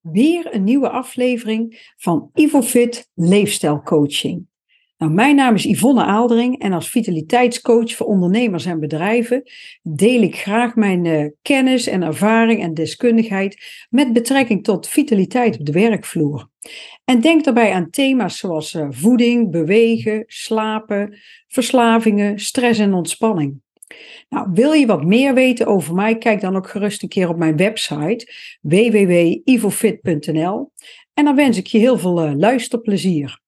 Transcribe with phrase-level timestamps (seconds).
[0.00, 4.46] Weer een nieuwe aflevering van IvoFit Leefstijlcoaching.
[4.98, 9.42] Nou, mijn naam is Yvonne Aaldering en als vitaliteitscoach voor ondernemers en bedrijven
[9.82, 15.66] deel ik graag mijn uh, kennis en ervaring en deskundigheid met betrekking tot vitaliteit op
[15.66, 16.48] de werkvloer.
[17.04, 21.18] En denk daarbij aan thema's zoals uh, voeding, bewegen, slapen,
[21.48, 23.60] verslavingen, stress en ontspanning.
[24.28, 26.18] Nou, wil je wat meer weten over mij?
[26.18, 30.72] Kijk dan ook gerust een keer op mijn website www.ivofit.nl
[31.14, 33.40] en dan wens ik je heel veel uh, luisterplezier.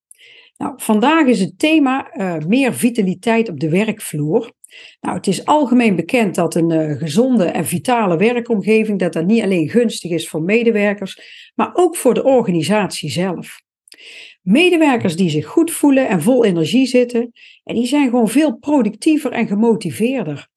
[0.57, 4.53] Nou, vandaag is het thema uh, meer vitaliteit op de werkvloer.
[5.01, 9.43] Nou, het is algemeen bekend dat een uh, gezonde en vitale werkomgeving dat dat niet
[9.43, 11.21] alleen gunstig is voor medewerkers,
[11.55, 13.61] maar ook voor de organisatie zelf.
[14.51, 17.33] Medewerkers die zich goed voelen en vol energie zitten,
[17.65, 20.49] en die zijn gewoon veel productiever en gemotiveerder.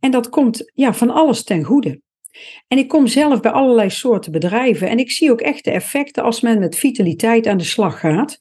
[0.00, 2.00] En dat komt ja, van alles ten goede.
[2.68, 6.22] En ik kom zelf bij allerlei soorten bedrijven en ik zie ook echt de effecten
[6.22, 8.36] als men met vitaliteit aan de slag gaat.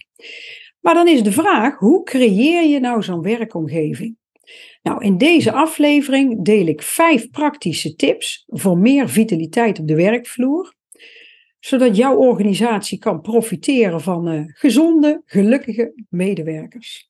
[0.79, 4.17] Maar dan is de vraag, hoe creëer je nou zo'n werkomgeving?
[4.81, 10.77] Nou, in deze aflevering deel ik vijf praktische tips voor meer vitaliteit op de werkvloer
[11.59, 17.09] zodat jouw organisatie kan profiteren van uh, gezonde, gelukkige medewerkers.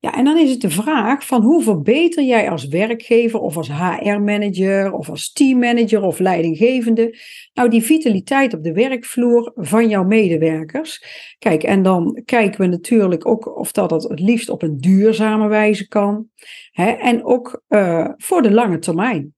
[0.00, 3.68] Ja, en dan is het de vraag van hoe verbeter jij als werkgever of als
[3.68, 7.18] HR-manager of als teammanager of leidinggevende
[7.54, 11.02] nou die vitaliteit op de werkvloer van jouw medewerkers?
[11.38, 15.88] Kijk, en dan kijken we natuurlijk ook of dat het liefst op een duurzame wijze
[15.88, 16.26] kan
[16.70, 19.34] hè, en ook uh, voor de lange termijn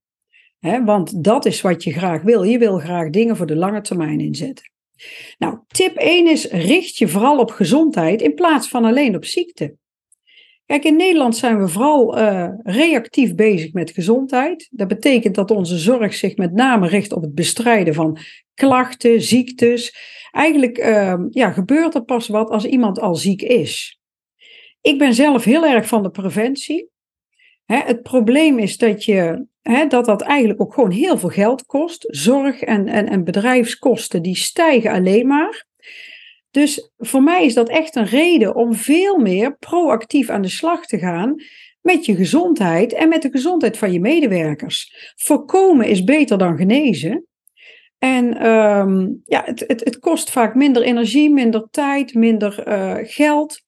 [0.60, 2.42] want dat is wat je graag wil.
[2.42, 4.70] Je wil graag dingen voor de lange termijn inzetten.
[5.38, 9.78] Nou, tip 1 is: richt je vooral op gezondheid in plaats van alleen op ziekte.
[10.66, 14.68] Kijk, in Nederland zijn we vooral uh, reactief bezig met gezondheid.
[14.70, 18.18] Dat betekent dat onze zorg zich met name richt op het bestrijden van
[18.54, 19.94] klachten, ziektes.
[20.30, 24.00] Eigenlijk uh, ja, gebeurt er pas wat als iemand al ziek is.
[24.80, 26.88] Ik ben zelf heel erg van de preventie.
[27.78, 29.46] Het probleem is dat je
[29.88, 32.06] dat dat eigenlijk ook gewoon heel veel geld kost.
[32.08, 35.66] Zorg en, en, en bedrijfskosten die stijgen alleen maar.
[36.50, 40.86] Dus voor mij is dat echt een reden om veel meer proactief aan de slag
[40.86, 41.34] te gaan
[41.80, 45.12] met je gezondheid en met de gezondheid van je medewerkers.
[45.16, 47.24] Voorkomen is beter dan genezen.
[47.98, 53.62] En um, ja, het, het, het kost vaak minder energie, minder tijd, minder uh, geld.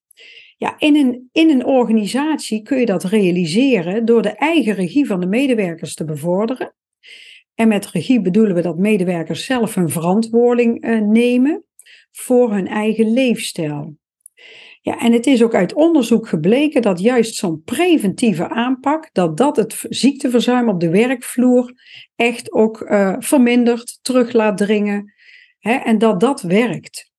[0.63, 5.21] Ja, in een, in een organisatie kun je dat realiseren door de eigen regie van
[5.21, 6.75] de medewerkers te bevorderen.
[7.55, 11.65] En met regie bedoelen we dat medewerkers zelf hun verantwoording uh, nemen
[12.11, 13.97] voor hun eigen leefstijl.
[14.81, 19.57] Ja, en het is ook uit onderzoek gebleken dat juist zo'n preventieve aanpak, dat dat
[19.57, 21.73] het ziekteverzuim op de werkvloer
[22.17, 25.13] echt ook uh, vermindert, terug laat dringen.
[25.59, 27.12] Hè, en dat dat werkt.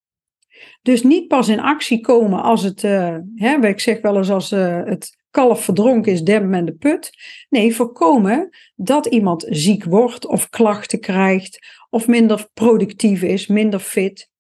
[0.82, 4.52] Dus niet pas in actie komen als het, uh, hè, ik zeg wel eens als
[4.52, 7.12] uh, het kalf verdronken is, dem men de put.
[7.50, 11.60] Nee, voorkomen dat iemand ziek wordt of klachten krijgt
[11.90, 14.32] of minder productief is, minder fit.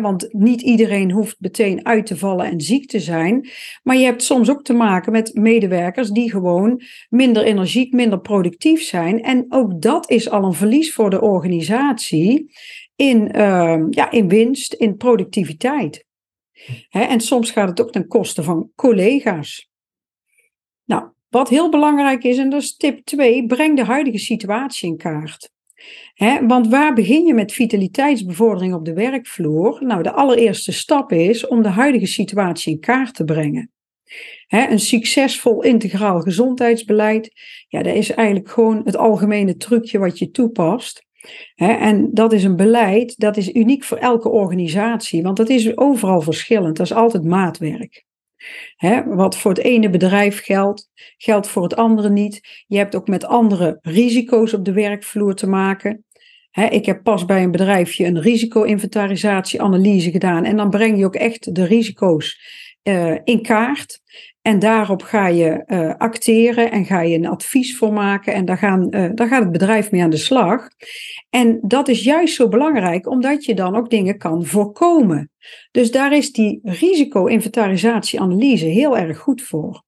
[0.00, 3.48] Want niet iedereen hoeft meteen uit te vallen en ziek te zijn.
[3.82, 8.82] Maar je hebt soms ook te maken met medewerkers die gewoon minder energiek, minder productief
[8.82, 9.22] zijn.
[9.22, 12.52] En ook dat is al een verlies voor de organisatie
[13.02, 16.04] in, uh, ja, in winst, in productiviteit.
[16.90, 19.70] en soms gaat het ook ten koste van collega's.
[20.84, 24.96] Nou, wat heel belangrijk is, en dat is tip 2, breng de huidige situatie in
[24.96, 25.50] kaart.
[26.46, 29.84] want waar begin je met vitaliteitsbevordering op de werkvloer?
[29.84, 33.70] Nou, de allereerste stap is om de huidige situatie in kaart te brengen.
[34.48, 37.32] een succesvol integraal gezondheidsbeleid,
[37.68, 41.10] ja, dat is eigenlijk gewoon het algemene trucje wat je toepast
[41.54, 46.20] en dat is een beleid, dat is uniek voor elke organisatie, want dat is overal
[46.20, 46.76] verschillend.
[46.76, 48.04] Dat is altijd maatwerk.
[49.06, 52.64] wat voor het ene bedrijf geldt, geldt voor het andere niet.
[52.66, 56.04] Je hebt ook met andere risico's op de werkvloer te maken.
[56.70, 61.54] ik heb pas bij een bedrijfje een risico-inventarisatie-analyse gedaan en dan breng je ook echt
[61.54, 62.40] de risico's
[62.82, 64.00] uh, in kaart.
[64.42, 68.34] En daarop ga je uh, acteren en ga je een advies voor maken.
[68.34, 70.68] En daar, gaan, uh, daar gaat het bedrijf mee aan de slag.
[71.30, 75.30] En dat is juist zo belangrijk, omdat je dan ook dingen kan voorkomen.
[75.70, 79.84] Dus daar is die risico-inventarisatie-analyse heel erg goed voor.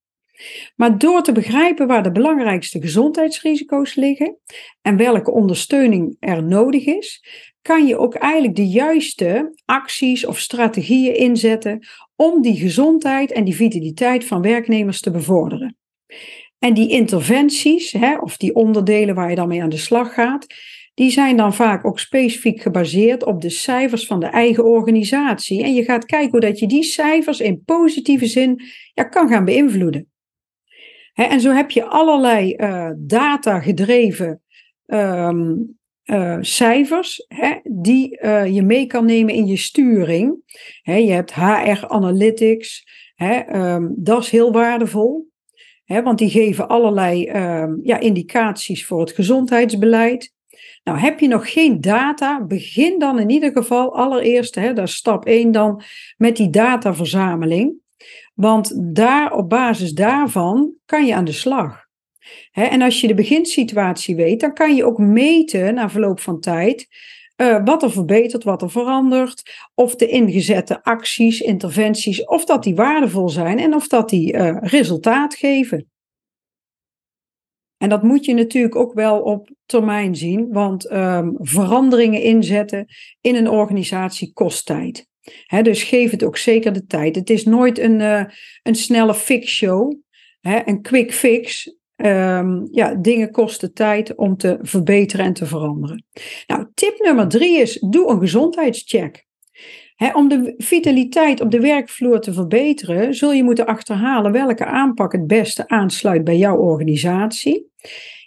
[0.77, 4.39] Maar door te begrijpen waar de belangrijkste gezondheidsrisico's liggen
[4.83, 7.25] en welke ondersteuning er nodig is,
[7.65, 13.55] kan je ook eigenlijk de juiste acties of strategieën inzetten om die gezondheid en die
[13.55, 15.77] vitaliteit van werknemers te bevorderen.
[16.59, 20.47] En die interventies, hè, of die onderdelen waar je dan mee aan de slag gaat,
[20.95, 25.63] die zijn dan vaak ook specifiek gebaseerd op de cijfers van de eigen organisatie.
[25.63, 28.61] En je gaat kijken hoe dat je die cijfers in positieve zin
[28.95, 30.09] ja, kan gaan beïnvloeden.
[31.15, 34.43] en zo heb je allerlei uh, data gedreven
[34.87, 35.53] ehm,
[36.05, 40.37] uh, cijfers hè, die uh, je mee kan nemen in je sturing.
[40.83, 45.29] Hè, je hebt HR Analytics, hè, um, dat is heel waardevol,
[45.85, 50.33] hè, want die geven allerlei um, ja, indicaties voor het gezondheidsbeleid.
[50.85, 54.95] Nou, heb je nog geen data, begin dan in ieder geval allereerst, hè, dat is
[54.95, 55.83] stap 1 dan,
[56.17, 57.73] met die dataverzameling.
[58.35, 61.84] Want daar, op basis daarvan kan je aan de slag
[62.53, 66.89] en als je de beginsituatie weet, dan kan je ook meten na verloop van tijd
[67.37, 72.75] uh, wat er verbetert, wat er verandert, of de ingezette acties, interventies, of dat die
[72.75, 75.89] waardevol zijn en of dat die uh, resultaat geven.
[77.77, 82.87] En dat moet je natuurlijk ook wel op termijn zien, want um, veranderingen inzetten
[83.21, 85.07] in een organisatie kost tijd.
[85.63, 87.15] Dus geef het ook zeker de tijd.
[87.15, 88.25] Het is nooit een, uh,
[88.63, 89.95] een snelle fix show,
[90.41, 91.77] een quick fix.
[91.97, 96.05] Um, ja, dingen kosten tijd om te verbeteren en te veranderen.
[96.47, 99.27] Nou, tip nummer drie is: doe een gezondheidscheck.
[100.13, 105.27] om de vitaliteit op de werkvloer te verbeteren, zul je moeten achterhalen welke aanpak het
[105.27, 107.73] beste aansluit bij jouw organisatie.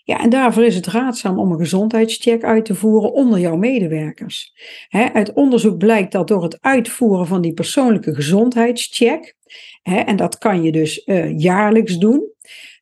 [0.03, 4.53] Ja, en daarvoor is het raadzaam om een gezondheidscheck uit te voeren onder jouw medewerkers.
[4.89, 9.35] uit onderzoek blijkt dat door het uitvoeren van die persoonlijke gezondheidscheck,
[9.83, 12.31] en dat kan je dus uh, jaarlijks doen,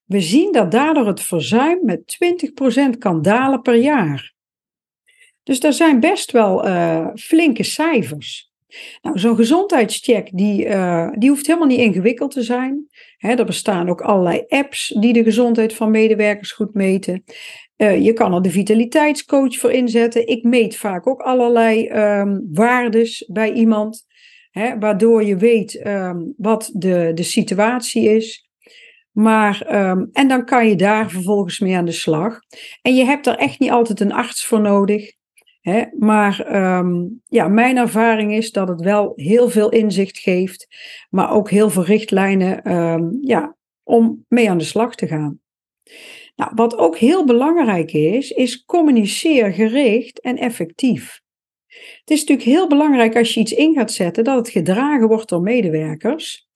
[0.06, 2.18] we zien dat daardoor het verzuim met
[2.96, 4.34] 20% kan dalen per jaar.
[5.44, 8.54] Dus daar zijn best wel uh, flinke cijfers.
[9.02, 12.88] Nou, zo'n gezondheidscheck die, uh, die hoeft helemaal niet ingewikkeld te zijn.
[13.18, 17.24] He, er bestaan ook allerlei apps die de gezondheid van medewerkers goed meten.
[17.78, 20.28] Uh, je kan er de vitaliteitscoach voor inzetten.
[20.28, 24.06] Ik meet vaak ook allerlei um, waardes bij iemand,
[24.80, 28.45] waardoor je weet um, wat de, de situatie is.
[29.16, 32.40] Maar, um, en dan kan je daar vervolgens mee aan de slag.
[32.82, 35.12] En je hebt er echt niet altijd een arts voor nodig.
[35.62, 35.84] Hè?
[36.00, 40.68] Maar um, ja, mijn ervaring is dat het wel heel veel inzicht geeft,
[41.10, 45.40] maar ook heel veel richtlijnen um, ja, om mee aan de slag te gaan.
[46.36, 51.22] Nou, wat ook heel belangrijk is, is communiceer gericht en effectief.
[52.00, 55.30] Het is natuurlijk heel belangrijk als je iets in gaat zetten dat het gedragen wordt
[55.30, 56.48] door medewerkers.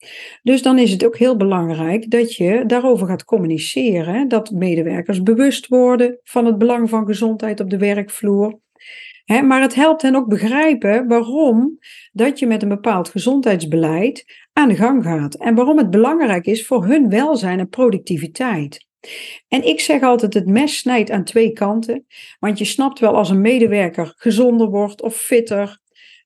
[0.44, 5.68] Dus dan is het ook heel belangrijk dat je daarover gaat communiceren, dat medewerkers bewust
[5.68, 8.60] worden van het belang van gezondheid op de werkvloer.
[9.25, 11.77] maar het helpt hen ook begrijpen waarom
[12.12, 16.65] dat je met een bepaald gezondheidsbeleid aan de gang gaat en waarom het belangrijk is
[16.65, 18.88] voor hun welzijn en productiviteit.
[19.48, 22.06] En ik zeg altijd, het mes snijdt aan twee kanten.
[22.40, 25.80] Want je snapt wel als een medewerker gezonder wordt of fitter,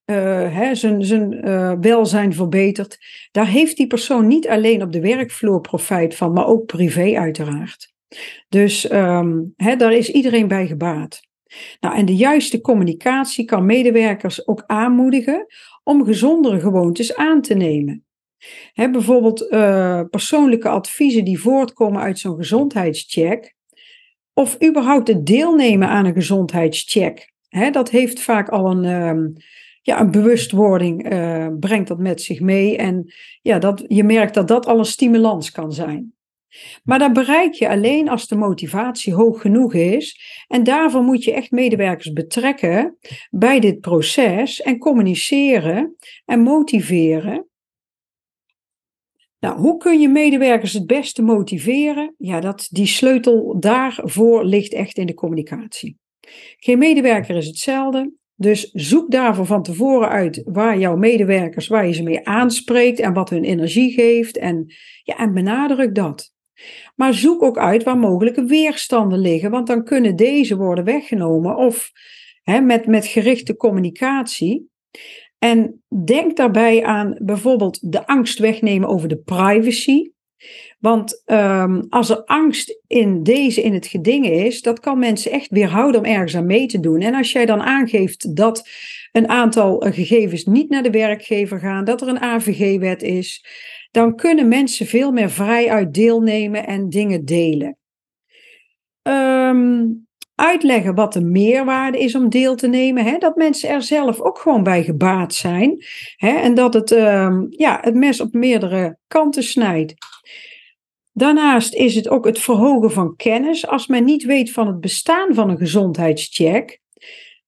[0.06, 2.98] hè, zijn, zijn uh, welzijn verbetert.
[3.32, 7.94] Daar heeft die persoon niet alleen op de werkvloer profijt van, maar ook privé uiteraard.
[8.50, 11.22] Dus um, hè, daar is iedereen bij gebaat.
[11.80, 15.46] Nou, en de juiste communicatie kan medewerkers ook aanmoedigen
[15.84, 18.03] om gezondere gewoontes aan te nemen
[18.74, 23.56] bijvoorbeeld uh, persoonlijke adviezen die voortkomen uit zo'n gezondheidscheck.
[24.34, 27.34] Of überhaupt het deelnemen aan een gezondheidscheck.
[27.72, 29.34] dat heeft vaak al een, um,
[29.82, 32.78] ja, een bewustwording, uh, brengt dat met zich mee.
[32.78, 36.14] En ja, dat, je merkt dat dat al een stimulans kan zijn.
[36.84, 40.20] Maar dat bereik je alleen als de motivatie hoog genoeg is.
[40.48, 42.98] En daarvoor moet je echt medewerkers betrekken
[43.30, 47.48] bij dit proces en communiceren en motiveren.
[49.44, 52.16] Nou, hoe kun je medewerkers het beste motiveren?
[52.18, 55.98] Ja, dat, die sleutel daarvoor ligt echt in de communicatie.
[56.58, 58.14] Geen medewerker is hetzelfde.
[58.36, 63.14] Dus zoek daarvoor van tevoren uit waar jouw medewerkers, waar je ze mee aanspreekt en
[63.14, 64.38] wat hun energie geeft.
[64.38, 64.74] En,
[65.04, 66.34] ja, en benadruk dat.
[66.96, 71.92] Maar zoek ook uit waar mogelijke weerstanden liggen, want dan kunnen deze worden weggenomen of
[72.44, 74.72] hè, met, met gerichte communicatie.
[75.44, 80.12] En denk daarbij aan bijvoorbeeld de angst wegnemen over de privacy.
[80.80, 85.50] Want um, als er angst in deze in het geding is, dat kan mensen echt
[85.50, 87.02] weerhouden om ergens aan mee te doen.
[87.02, 88.70] En als jij dan aangeeft dat
[89.12, 93.46] een aantal gegevens niet naar de werkgever gaan, dat er een AVG-wet is,
[93.92, 97.78] dan kunnen mensen veel meer vrij uit deelnemen en dingen delen.
[99.02, 100.08] Um,
[100.44, 103.06] uitleggen wat de meerwaarde is om deel te nemen.
[103.06, 103.18] Hè?
[103.18, 105.86] Dat mensen er zelf ook gewoon bij gebaat zijn.
[106.16, 106.30] Hè?
[106.30, 109.94] En dat het, uh, ja, het mes op meerdere kanten snijdt.
[111.12, 113.68] Daarnaast is het ook het verhogen van kennis.
[113.68, 116.82] Als men niet weet van het bestaan van een gezondheidscheck,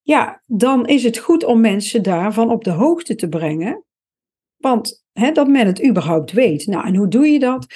[0.02, 3.84] ja, dan is het goed om mensen daarvan op de hoogte te brengen.
[4.56, 6.66] Want dat men het überhaupt weet.
[6.66, 7.66] Nou, en hoe doe je dat?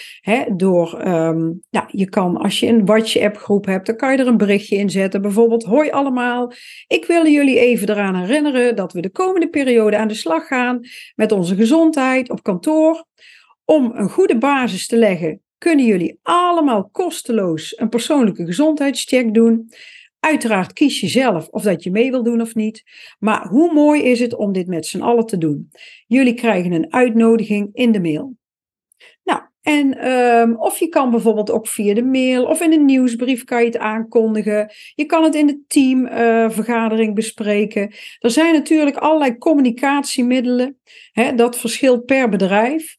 [0.57, 4.27] door, ehm, nou, je kan als je een WhatsApp groep hebt, dan kan je er
[4.27, 5.23] een berichtje in zetten.
[5.23, 6.53] Bijvoorbeeld, hoi allemaal,
[6.87, 10.81] ik wil jullie even eraan herinneren dat we de komende periode aan de slag gaan
[11.15, 13.05] met onze gezondheid op kantoor.
[13.65, 19.71] Om een goede basis te leggen, kunnen jullie allemaal kosteloos een persoonlijke gezondheidscheck doen.
[20.21, 22.83] Uiteraard kies je zelf of dat je mee wil doen of niet.
[23.19, 25.71] Maar hoe mooi is het om dit met z'n allen te doen?
[26.07, 28.37] Jullie krijgen een uitnodiging in de mail.
[29.25, 33.45] Nou, en ehm, of je kan bijvoorbeeld ook via de mail of in een nieuwsbrief
[33.45, 34.73] kan je het aankondigen.
[34.95, 37.95] Je kan het in de teamvergadering bespreken.
[38.19, 40.81] Er zijn natuurlijk allerlei communicatiemiddelen.
[41.13, 42.99] Hè, dat verschilt per bedrijf.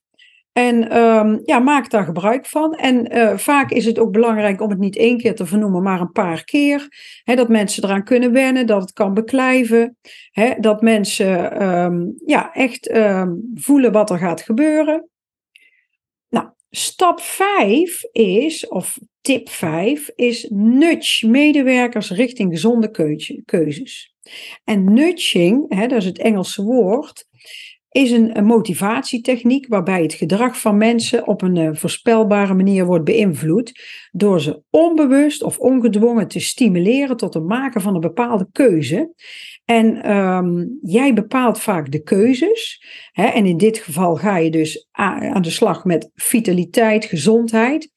[0.54, 2.74] En um, ja, maak daar gebruik van.
[2.74, 6.02] En uh, vaak is het ook belangrijk om het niet één keer te vernoemen, maar
[6.02, 6.88] een paar keer.
[7.24, 9.98] He, dat mensen eraan kunnen wennen, dat het kan beklijven.
[10.32, 15.10] He, dat mensen um, ja, echt um, voelen wat er gaat gebeuren.
[16.30, 22.92] Nou, stap 5 is, of tip 5, is nudge medewerkers richting gezonde
[23.46, 24.14] keuzes.
[24.64, 27.26] En nudging, hè, dat is het Engelse woord,
[27.92, 33.72] is een, motivatietechniek waarbij het gedrag van mensen op een uh, voorspelbare manier wordt beïnvloed
[34.12, 39.14] door ze onbewust of ongedwongen te stimuleren tot het maken van een bepaalde keuze.
[39.66, 42.86] En um, jij bepaalt vaak de keuzes.
[43.12, 47.92] Hè, en in dit geval ga je dus aan de slag met vitaliteit, gezondheid.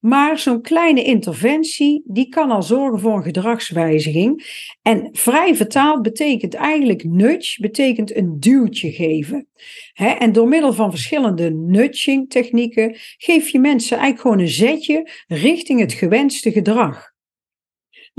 [0.00, 4.44] Maar zo'n kleine interventie, die kan al zorgen voor een gedragswijziging.
[4.82, 9.48] En vrij vertaald betekent eigenlijk nudge, betekent een duwtje geven.
[9.94, 15.80] en door middel van verschillende nudging technieken geef je mensen eigenlijk gewoon een zetje richting
[15.80, 17.09] het gewenste gedrag.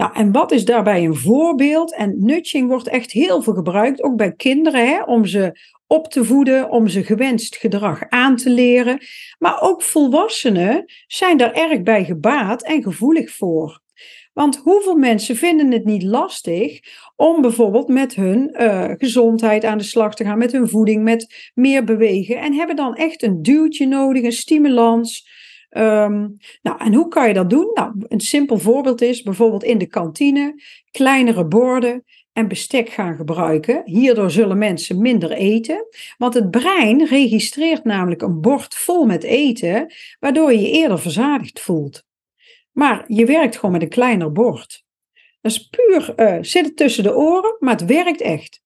[0.01, 1.95] Nou, en wat is daarbij een voorbeeld?
[1.95, 6.25] En nudging wordt echt heel veel gebruikt, ook bij kinderen, hè, om ze op te
[6.25, 9.01] voeden, om ze gewenst gedrag aan te leren.
[9.39, 13.81] Maar ook volwassenen zijn daar erg bij gebaat en gevoelig voor.
[14.33, 16.79] Want hoeveel mensen vinden het niet lastig
[17.15, 21.51] om bijvoorbeeld met hun uh, gezondheid aan de slag te gaan, met hun voeding, met
[21.53, 25.29] meer bewegen en hebben dan echt een duwtje nodig, een stimulans.
[25.77, 27.71] Um, nou, en hoe kan je dat doen?
[27.73, 30.61] Nou, een simpel voorbeeld is bijvoorbeeld in de kantine
[30.91, 33.81] kleinere borden en bestek gaan gebruiken.
[33.85, 35.87] Hierdoor zullen mensen minder eten,
[36.17, 41.59] want het brein registreert namelijk een bord vol met eten, waardoor je je eerder verzadigd
[41.59, 42.03] voelt.
[42.71, 44.83] Maar je werkt gewoon met een kleiner bord.
[45.41, 48.61] Dat is puur uh, zit tussen de oren, maar het werkt echt.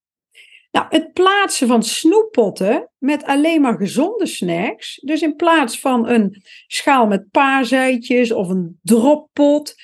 [0.75, 4.99] Nou, het plaatsen van snoeppotten met alleen maar gezonde snacks.
[5.03, 9.75] Dus in plaats van een schaal met paaseitjes of een droppot,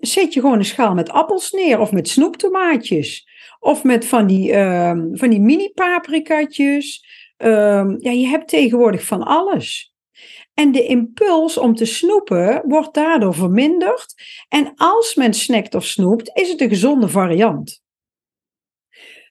[0.00, 3.28] zet je gewoon een schaal met appels neer of met snoeptomaatjes.
[3.58, 7.04] Of met van die, uh, van die mini paprikatjes.
[7.38, 9.94] Uh, ja, je hebt tegenwoordig van alles.
[10.54, 14.14] En de impuls om te snoepen wordt daardoor verminderd.
[14.48, 17.83] En als men snackt of snoept, is het een gezonde variant.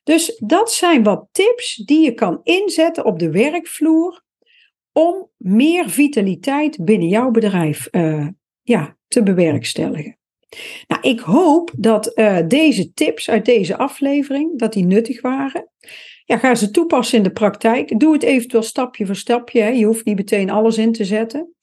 [0.04, 4.24] Dus dat zijn wat tips die je kan inzetten op de werkvloer
[4.92, 8.28] om meer vitaliteit binnen jouw bedrijf uh,
[8.62, 10.18] ja, te bewerkstelligen.
[10.88, 15.70] Nou, ik hoop dat uh, deze tips uit deze aflevering, dat die nuttig waren.
[16.26, 18.00] Ja, ga ze toepassen in de praktijk.
[18.00, 19.62] Doe het eventueel stapje voor stapje.
[19.62, 19.70] Hè.
[19.70, 21.56] Je hoeft niet meteen alles in te zetten.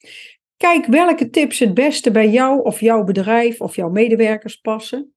[0.57, 5.13] Kijk welke tips het beste bij jou of jouw bedrijf of jouw medewerkers passen.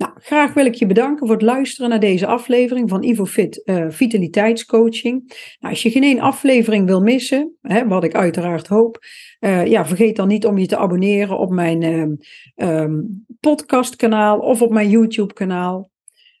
[0.00, 3.84] Nou, graag wil ik je bedanken voor het luisteren naar deze aflevering van IvoFit uh,
[3.88, 5.22] Vitaliteitscoaching.
[5.58, 8.98] Nou, als je geen één aflevering wil missen, hè, wat ik uiteraard hoop,
[9.40, 14.62] uh, ja, vergeet dan niet om je te abonneren op mijn uh, um, podcastkanaal of
[14.62, 15.90] op mijn YouTube-kanaal.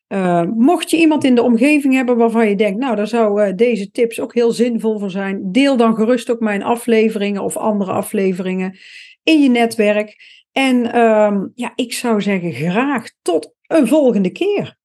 [0.08, 3.90] Uh, mocht je iemand in de omgeving hebben waarvan je denkt, nou, daar zou deze
[3.90, 8.78] tips ook heel zinvol voor zijn, deel dan gerust ook mijn afleveringen of andere afleveringen
[9.22, 10.39] in je netwerk.
[10.52, 14.78] En um, ja, ik zou zeggen graag tot een volgende keer.